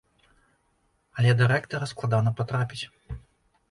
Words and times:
Але 1.19 1.31
да 1.43 1.51
рэктара 1.53 1.85
складана 1.95 2.37
патрапіць. 2.43 2.85